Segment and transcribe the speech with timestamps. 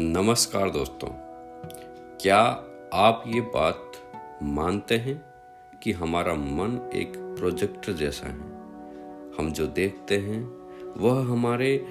[0.00, 1.08] नमस्कार दोस्तों,
[2.16, 2.38] क्या
[2.94, 3.92] आप ये बात
[4.42, 5.24] मानते हैं
[5.82, 8.38] कि हमारा मन एक प्रोजेक्टर जैसा है?
[9.38, 10.44] हम जो देखते हैं,
[10.96, 11.86] वह हमारे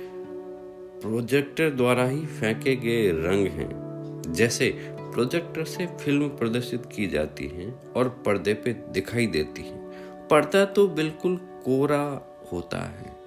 [1.02, 7.80] प्रोजेक्टर द्वारा ही फेंके गए रंग हैं। जैसे प्रोजेक्टर से फ़िल्म प्रदर्शित की जाती है
[7.96, 9.92] और पर्दे पे दिखाई देती है।
[10.28, 12.22] पर्दा तो बिल्कुल कोरा
[12.52, 13.18] होता है।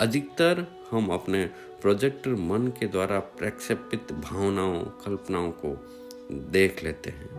[0.00, 1.50] अधिकतर हम अपने
[1.82, 5.86] प्रोजेक्टर मन के द्वारा प्रक्षेपित भावनाओं, कल्पनाओं को
[6.32, 7.30] देख लेते हैं।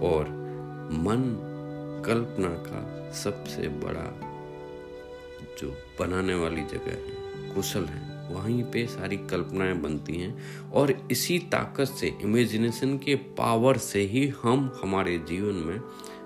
[0.00, 0.24] और
[0.92, 1.44] मन
[2.06, 4.20] कल्पना का सबसे बड़ा
[5.58, 11.38] जो बनाने वाली जगह है, कुशल है, वहीं पे सारी कल्पनाएँ बनती हैं। और इसी
[11.38, 15.80] ताकत से इमेजिनेशन के पावर से ही हम हमारे जीवन में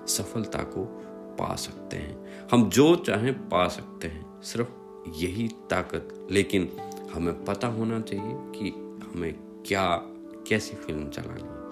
[0.07, 0.99] सफलता को
[1.39, 4.69] पा सकते हैं। हम जो चाहें पा सकते हैं, सिर्फ़
[5.15, 6.77] यही ताकत। लेकिन
[7.13, 8.69] हमें पता होना चाहिए कि
[9.05, 9.33] हमें
[9.67, 9.95] क्या
[10.47, 11.63] कैसी फ़िल्म चलानी है।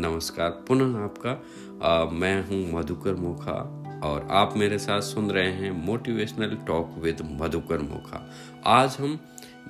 [0.00, 1.42] नमस्कार पुनः आपका
[1.88, 7.38] आ, मैं हूँ मधुकर मोखा और आप मेरे साथ सुन रहे हैं motivational talk with
[7.40, 8.30] Madhukar Mokha.
[8.66, 9.18] आज हम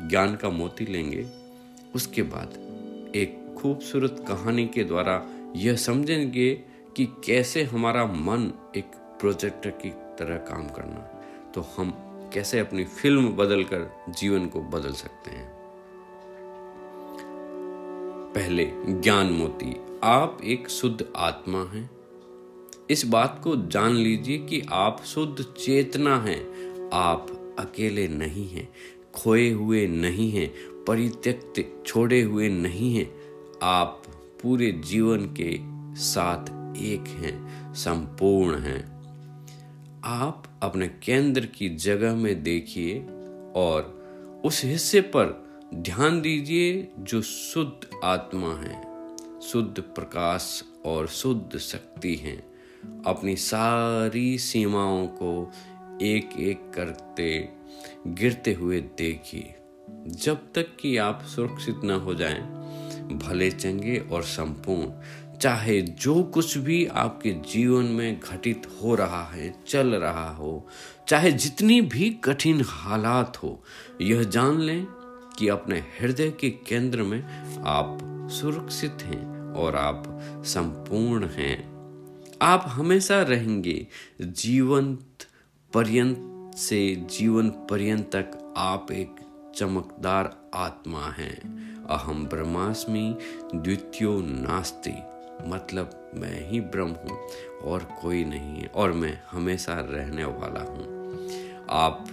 [0.02, 1.26] ज्ञान का मोती लेंगे।
[1.94, 2.48] उसके बाद
[3.16, 5.22] एक खूबसूरत कहानी के द्वारा
[5.56, 6.54] यह समझेंगे
[6.96, 8.86] कि कैसे हमारा मन एक
[9.20, 11.22] प्रोजेक्टर की तरह काम करना।
[11.54, 12.03] तो हम
[12.34, 15.52] कैसे अपनी फ़िल्म बदलकर जीवन को बदल सकते हैं।
[18.34, 21.90] पहले ज्ञान मोती, आप एक शुद्ध आत्मा हैं।
[22.90, 26.42] इस बात को जान लीजिए कि आप शुद्ध चेतना हैं।
[26.92, 28.68] आप अकेले नहीं हैं,
[29.14, 33.12] खोए हुए नहीं हैं, परित्यक्त, छोड़े हुए नहीं हैं।
[33.62, 34.02] आप
[34.42, 35.58] पूरे जीवन के
[35.96, 38.93] साथ एक हैं, संपूर्ण हैं।
[40.06, 43.00] आप अपने केंद्र की जगह में देखिए
[43.54, 43.82] और
[44.44, 48.82] उस हिस्से पर ध्यान दीजिए जो शुद्ध आत्मा है
[49.40, 52.36] शुद्ध प्रकाश और शुद्ध शक्ति है।
[53.06, 55.52] अपनी सारी सीमाओं को
[56.02, 57.48] एक एक करते
[58.06, 59.54] गिरते हुए देखिए।
[60.06, 62.42] जब तक कि आप सुरक्षित न हो जाएँ,
[63.04, 64.92] भले चंगे और संपूर्ण
[65.40, 70.68] चाहे जो कुछ भी आपके जीवन में घटित हो रहा है, चल रहा हो,
[71.08, 73.64] चाहे जितनी भी कठिन हालात हो,
[74.00, 74.86] यह जान लें
[75.38, 77.22] कि अपने हृदय के केंद्र में
[77.64, 77.98] आप
[78.30, 80.04] सुरक्षित हैं और आप
[80.46, 81.74] संपूर्ण हैं।
[82.42, 83.86] आप हमेशा रहेंगे
[84.22, 85.06] जीवंत
[85.74, 89.16] पर्यंत से जीवन पर्यंत तक आप एक
[89.56, 93.18] चमकदार आत्मा हैं। अहम ब्रह्मास्मि,
[93.54, 97.18] द्वितीयो नास्ति। मतलब मैं ही ब्रह्म हूँ
[97.64, 100.92] और कोई नहीं है, और मैं हमेशा रहने वाला हूँ।
[101.70, 102.04] आप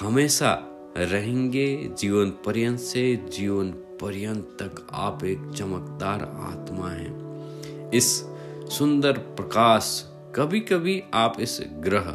[0.00, 0.58] हमेशा
[0.98, 1.66] रहेंगे
[1.98, 8.12] जीवन पर्यंत से, जीवन पर्यंत तक आप एक चमकदार आत्मा हैं। इस
[8.70, 12.14] सुंदर प्रकाश कभी कभी आप इस ग्रह,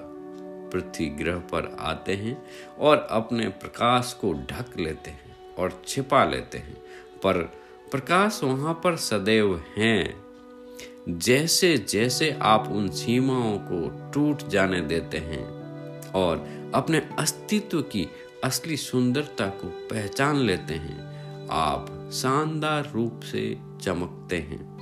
[0.72, 2.38] पृथ्वी ग्रह पर आते हैं
[2.80, 6.76] और अपने प्रकाश को ढक लेते हैं और छिपा लेते हैं,
[7.24, 7.42] पर
[7.92, 10.27] प्रकाश वहाँ पर सदैव हैं।
[11.08, 15.46] जैसे जैसे आप उन सीमाओं को टूट जाने देते हैं
[16.12, 16.38] और
[16.76, 18.08] अपने अस्तित्व की
[18.44, 21.00] असली सुंदरता को पहचान लेते हैं,
[21.52, 24.78] आप शानदार रूप से चमकते हैं।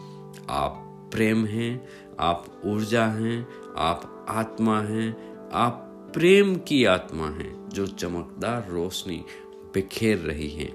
[0.49, 0.81] आप
[1.13, 1.87] प्रेम हैं,
[2.19, 3.47] आप ऊर्जा हैं,
[3.77, 5.81] आप आत्मा हैं, आप
[6.13, 9.25] प्रेम की आत्मा हैं जो चमकदार रोशनी
[9.73, 10.67] बिखेर रही है।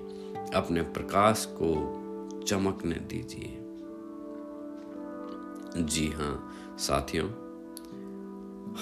[0.54, 1.96] अपने प्रकाश को
[2.46, 3.56] चमकने दीजिए।
[5.76, 7.28] जी हाँ साथियों,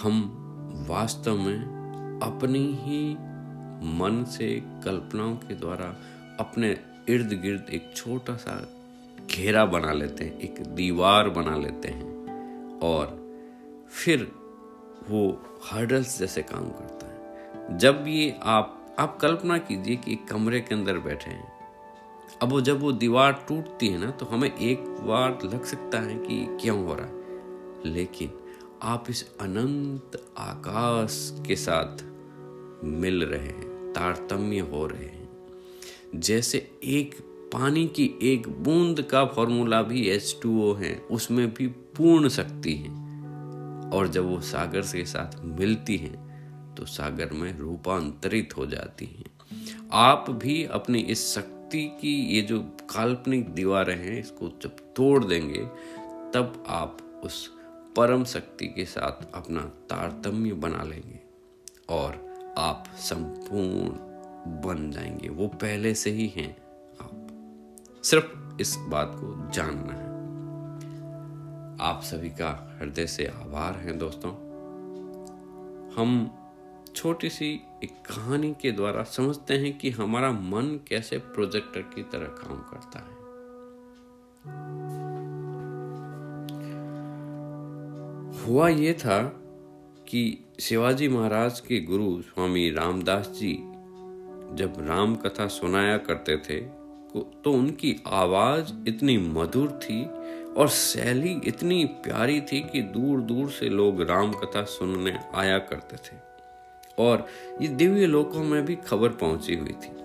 [0.02, 0.34] हम
[0.88, 3.14] वास्तव में अपनी ही
[3.98, 5.86] मन से कल्पनाओं के द्वारा
[6.40, 8.68] अपने इर्द गिर्द एक छोटा सा
[9.30, 13.32] घेरा बना लेते हैं, एक दीवार बना लेते हैं और
[13.90, 14.32] फिर
[15.10, 15.42] वो
[15.72, 20.74] हर्डल्स जैसे काम करता है। जब ये आप आप कल्पना कीजिए कि एक कमरे के
[20.74, 21.57] अंदर बैठे हैं
[22.42, 26.18] अब वो जब वो दीवार टूटती है ना तो हमें एक बार लग सकता है
[26.18, 27.18] कि क्यों हो रहा है।
[27.94, 28.32] लेकिन
[28.82, 32.04] आप इस अनंत आकाश के साथ
[32.84, 35.28] मिल रहे हैं, तारतम्य हो रहे हैं।
[36.14, 37.14] जैसे एक
[37.52, 42.74] पानी की एक बूंद का फॉर्मूला भी एच टू ओ है, उसमें भी पूर्ण शक्ति
[42.74, 42.90] है।
[43.90, 46.28] और जब वो सागर के साथ मिलती हैं
[46.74, 49.24] तो सागर में रूपांतरित हो जाती हैं।
[49.92, 55.24] आप भी अपनी इस शक्ति शक्ति की ये जो काल्पनिक दीवारें हैं, इसको जब तोड़
[55.24, 55.64] देंगे,
[56.32, 57.52] तब आप उस
[57.96, 61.20] परम शक्ति के साथ अपना तारतम्य बना लेंगे
[61.88, 62.12] और
[62.58, 63.88] आप संपूर्ण
[64.62, 66.56] बन जाएँगे। वो पहले से ही हैं
[67.00, 67.28] आप।
[68.04, 70.08] सिर्फ़ इस बात को जानना है।
[71.90, 74.32] आप सभी का हृदय से आभार है दोस्तों।
[75.90, 76.34] हम
[76.96, 82.26] छोटी सी एक कहानी के द्वारा समझते हैं कि हमारा मन कैसे प्रोजेक्टर की तरह
[82.26, 83.18] काम करता है।
[88.44, 89.22] हुआ ये था
[90.08, 93.54] कि शिवाजी महाराज के गुरु स्वामी रामदास जी
[94.54, 96.60] जब राम कथा सुनाया करते थे
[97.44, 100.04] तो उनकी आवाज़ इतनी मधुर थी
[100.52, 105.96] और शैली इतनी प्यारी थी कि दूर दूर से लोग राम कथा सुनने आया करते
[105.96, 106.16] थे।
[106.98, 107.26] और
[107.62, 109.96] ये दिव्य लोकों में भी खबर पहुँची हुई थी।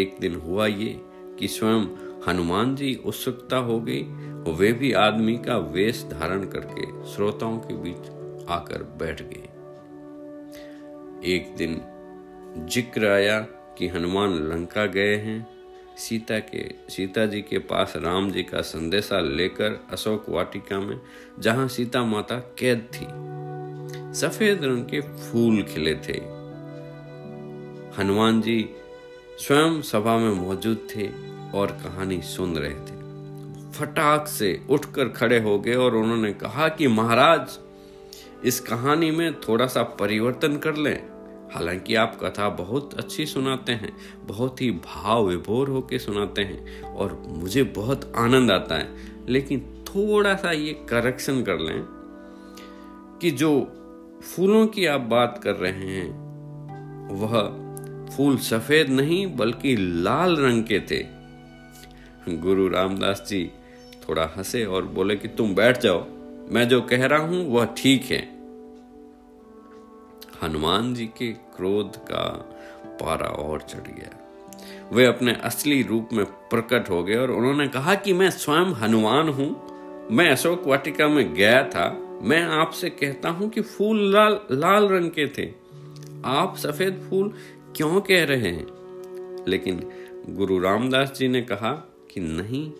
[0.00, 1.00] एक दिन हुआ ये
[1.38, 1.86] कि स्वयं
[2.28, 4.02] हनुमान जी उत्सुकता हो गई
[4.48, 8.10] वे भी आदमी का वेश धारण करके श्रोताओं के बीच
[8.50, 9.48] आकर बैठ गए।
[11.34, 11.80] एक दिन
[12.68, 13.40] ज़िक्र आया
[13.78, 15.46] कि हनुमान लंका गए हैं।
[15.96, 21.00] सीता के, सीता जी के पास राम जी का संदेशा लेकर अशोक वाटिका में,
[21.38, 23.06] जहाँ सीता माता कैद थी।
[24.14, 26.38] सफ़ेद रंग के फूल खिले थे।
[27.98, 28.70] हनुमान जी
[29.38, 31.08] स्वयं सभा में मौजूद थे
[31.54, 32.98] और कहानी सुन रहे थे।
[33.72, 37.58] फटाक से उठकर खड़े हो गए और उन्होंने कहा कि महाराज,
[38.44, 41.10] इस कहानी में थोड़ा सा परिवर्तन कर लें।
[41.54, 43.96] हालाँकि आप कथा बहुत अच्छी सुनाते हैं,
[44.26, 48.96] बहुत ही भाव विभोर होकर सुनाते हैं और मुझे बहुत आनंद आता है,
[49.28, 51.84] लेकिन थोड़ा सा ये करेक्शन कर लें
[53.22, 53.77] कि जो
[54.20, 56.08] फूलों की आप बात कर रहे हैं,
[57.10, 57.34] वह
[58.08, 61.02] फूल सफ़ेद नहीं, बल्कि लाल रंग के थे।
[62.36, 63.44] गुरु रामदास जी
[64.02, 66.04] थोड़ा हंसे और बोले कि तुम बैठ जाओ,
[66.50, 68.20] मैं जो कह रहा हूँ वह ठीक है।
[70.42, 72.24] हनुमान जी के क्रोध का
[73.00, 74.10] पारा और चढ़ गया।
[74.92, 79.28] वे अपने असली रूप में प्रकट हो गए और उन्होंने कहा कि मैं स्वयं हनुमान
[79.28, 79.50] हूँ,
[80.10, 81.88] मैं अशोक वाटिका में गया था
[82.22, 85.46] मैं आपसे कहता हूँ कि फूल लाल लाल रंग के थे।
[86.24, 87.32] आप सफ़ेद फूल
[87.76, 89.44] क्यों कह रहे हैं?
[89.48, 89.80] लेकिन
[90.28, 91.72] गुरु रामदास जी ने कहा
[92.10, 92.70] कि नहीं,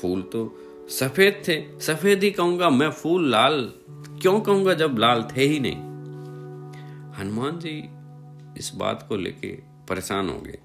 [0.00, 0.58] फूल तो
[0.90, 3.72] सफ़ेद थे। सफ़ेद ही कहूँगा, मैं फूल लाल
[4.22, 5.76] क्यों कहूँगा जब लाल थे ही नहीं?
[7.12, 7.88] हनुमान जी
[8.58, 9.52] इस बात को लेके
[9.88, 10.58] परेशान हो गए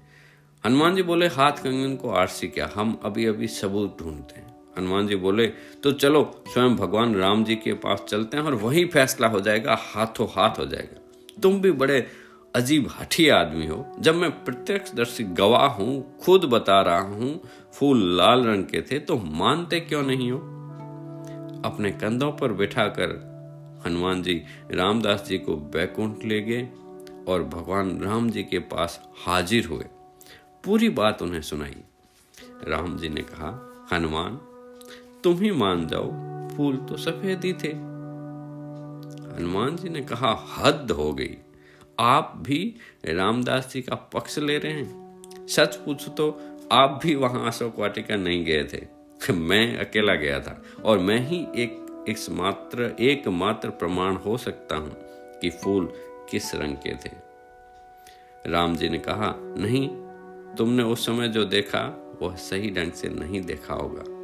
[0.64, 5.06] हनुमान जी बोले, हाथ कंगन को आरसी क्या, हम अभी अभी सबूत ढूंढते हैं। हनुमान
[5.06, 5.46] जी बोले
[5.82, 9.76] तो चलो, स्वयं भगवान राम जी के पास चलते हैं और वही फैसला हो जाएगा,
[9.80, 11.00] हाथों हाथ हो जाएगा।
[11.42, 12.06] तुम भी बड़े
[12.54, 17.40] अजीब हठी आदमी हो। जब मैं प्रत्यक्षदर्शी गवाह हूँ, खुद बता रहा हूँ,
[17.74, 20.38] फूल लाल रंग के थे तो मानते क्यों नहीं हो?
[21.64, 23.10] अपने कंधों पर बैठाकर
[23.86, 24.42] हनुमान जी
[24.72, 26.68] रामदास जी को बैकुंठ ले गए
[27.28, 29.84] और भगवान राम जी के पास हाजिर हुए।
[30.64, 31.76] पूरी बात उन्हें सुनाई।
[32.68, 33.50] राम जी ने कहा,
[33.92, 34.38] हनुमान
[35.28, 36.10] तुम ही मान जाओ।
[36.56, 37.68] फूल तो सफ़ेद ही थे।
[39.36, 41.36] हनुमान जी ने कहा, हद हो गई।
[42.00, 46.40] आप भी रामदास जी का पक्ष ले रहे हैं। सच पूछो तो
[46.72, 48.86] आप भी वहाँ अशोक वाटिका नहीं गए थे।
[49.32, 54.96] मैं अकेला गया था और मैं ही एक इस मात्र एकमात्र प्रमाण हो सकता हूँ
[55.40, 55.92] कि फूल
[56.30, 57.10] किस रंग के थे।
[58.46, 59.88] राम जी ने कहा, नहीं,
[60.56, 64.17] तुमने उस समय जो देखा, वह सही ढंग से नहीं देखा होगा।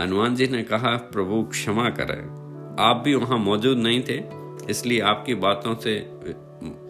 [0.00, 2.40] हनुमान जी ने कहा, प्रभु, क्षमा करें।
[2.80, 4.22] आप भी वहाँ मौजूद नहीं थे,
[4.70, 5.98] इसलिए आपकी बातों से,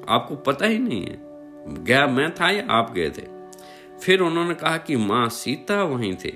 [0.08, 1.30] आपको पता ही नहीं है।
[1.84, 3.40] गया मैं था या आप गए थे?
[3.98, 6.32] फिर उन्होंने कहा कि माँ सीता वहीं थे।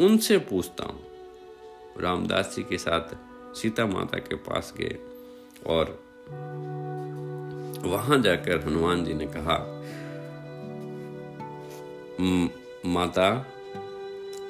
[0.00, 1.00] उनसे पूछता हूँ।
[2.00, 3.00] रामदास जी के साथ
[3.54, 4.98] सीता माता के पास गए
[5.66, 6.02] और
[7.84, 9.82] वहाँ जाकर हनुमान जी ने कहा
[12.86, 13.46] माता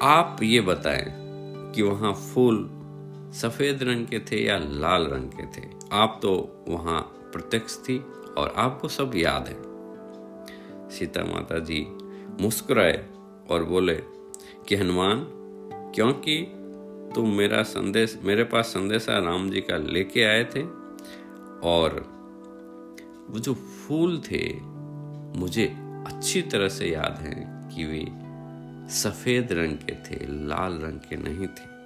[0.02, 1.14] आप ये बताएँ
[1.74, 2.70] कि वहाँ फूल
[3.32, 5.64] सफ़ेद रंग के थे या लाल रंग के थे?
[5.92, 7.00] आप तो वहाँ
[7.32, 7.98] प्रत्यक्ष थी
[8.38, 9.56] और आपको सब याद है।
[10.90, 11.86] सीता माता जी
[12.40, 13.06] मुस्कुराए
[13.50, 13.94] और बोले,
[14.68, 15.26] कि हनुमान,
[15.94, 16.42] क्योंकि
[17.14, 20.62] तुम मेरा संदेश, मेरे पास संदेशा राम जी का लेके आए थे
[21.68, 22.06] और
[23.30, 24.60] वो जो फूल थे,
[25.38, 25.76] मुझे
[26.06, 28.25] अच्छी तरह से याद है कि वे
[28.88, 31.76] सफ़ेद रंग के थे, लाल रंग के नहीं थे।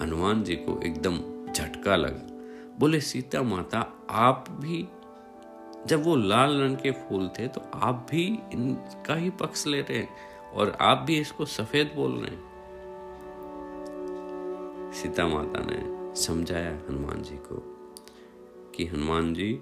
[0.00, 1.16] हनुमान जी को एकदम
[1.52, 2.20] झटका लगा।
[2.78, 4.88] बोले, सीता माता, आप भी,
[5.86, 9.98] जब वो लाल रंग के फूल थे तो आप भी इनका ही पक्ष ले रहे
[9.98, 10.08] हैं
[10.52, 12.48] और आप भी इसको सफ़ेद बोल रहे हैं?
[14.94, 17.56] सीता माता ने समझाया हनुमान जी को
[18.74, 19.60] कि, हनुमान जी,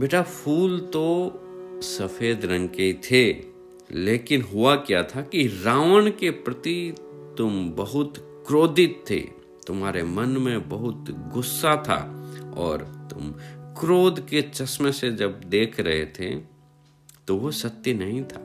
[0.00, 1.32] बेटा, फूल तो
[1.82, 3.24] सफ़ेद रंग के थे,
[3.94, 6.94] लेकिन हुआ क्या था कि रावण के प्रति
[7.38, 8.14] तुम बहुत
[8.46, 9.20] क्रोधित थे।
[9.66, 12.00] तुम्हारे मन में बहुत गुस्सा था
[12.58, 13.32] और तुम
[13.80, 16.34] क्रोध के चश्मे से जब देख रहे थे
[17.28, 18.40] तो वो सत्य नहीं था।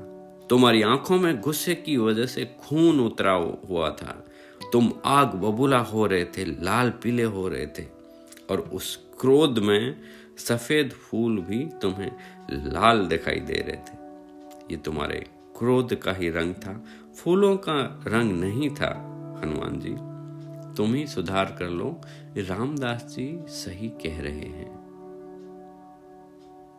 [0.50, 3.32] तुम्हारी आँखों में गुस्से की वजह से खून उतरा
[3.70, 4.26] हुआ था।
[4.74, 7.86] तुम आग बबूला हो रहे थे, लाल पीले हो रहे थे
[8.50, 9.96] और उस क्रोध में
[10.38, 12.12] सफ़ेद फूल भी तुम्हें
[12.52, 13.98] लाल दिखाई दे रहे थे।
[14.72, 15.26] ये तुम्हारे
[15.58, 16.84] क्रोध का ही रंग था,
[17.18, 18.90] फूलों का रंग नहीं था,
[19.44, 19.96] हनुमान जी।
[20.78, 22.02] तुम ही सुधार कर लो,
[22.38, 24.72] रामदास जी सही कह रहे हैं।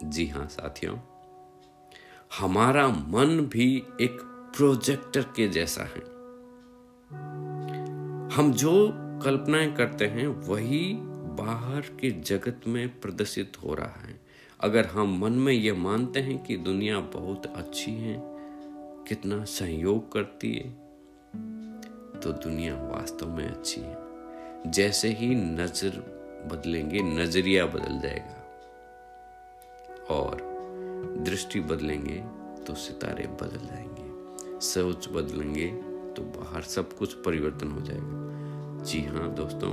[0.05, 0.97] जी हाँ साथियों,
[2.41, 4.19] हमारा मन भी एक
[4.57, 6.15] प्रोजेक्टर के जैसा है।
[8.37, 8.91] हम जो
[9.25, 10.99] कल्पनाएँ करते हैं, वही
[11.37, 14.21] बाहर के जगत में प्रदर्शित हो रहा है।
[14.61, 18.17] अगर हम मन में ये मानते हैं कि दुनिया बहुत अच्छी है,
[19.09, 20.69] कितना सहयोग करती है
[22.21, 23.97] तो दुनिया वास्तव में अच्छी है।
[24.67, 25.99] जैसे ही नज़र
[26.53, 28.41] बदलेंगे, नज़रिया बदल जाएगा
[30.11, 30.39] और
[31.21, 32.19] दृष्टि बदलेंगे
[32.65, 35.67] तो सितारे बदल जाएँगे। सोच बदलेंगे
[36.15, 39.73] तो बाहर सब कुछ परिवर्तन हो जाएगा। जी हाँ दोस्तों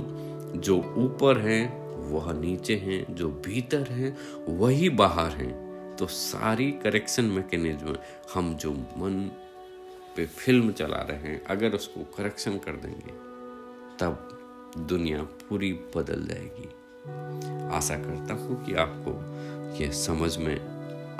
[0.56, 4.16] जो ऊपर है, वह नीचे हैं, जो भीतर हैं,
[4.48, 7.96] वही बाहर हैं। तो सारी करेक्शन मैकेनिज्म
[8.34, 9.30] हम जो मन
[10.16, 13.12] पे फ़िल्म चला रहे हैं, अगर उसको करेक्शन कर देंगे,
[13.98, 14.28] तब
[14.78, 16.68] दुनिया पूरी बदल जाएगी।
[17.76, 19.10] आशा करता हूँ कि आपको
[19.84, 20.56] यह समझ में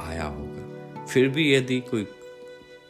[0.01, 2.05] आया होगा। फिर भी यदि कोई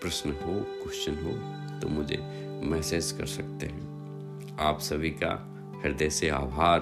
[0.00, 1.32] प्रश्न हो क्वेश्चन हो
[1.80, 2.16] तो मुझे
[2.64, 5.51] मैसेज कर सकते हैं। आप सभी का
[5.84, 6.80] हृदय से आभार।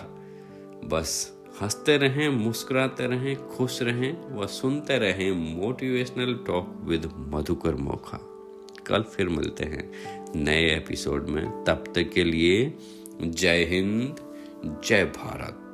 [0.84, 8.20] बस हँसते रहें, मुस्कुराते रहें, खुश रहें व सुनते रहें motivational talk with Madhukar Mokha.
[8.86, 9.92] कल फिर मिलते हैं
[10.36, 12.74] नए एपिसोड में। तब तक के लिए
[13.22, 14.16] जय हिंद,
[14.84, 15.69] जय भारत।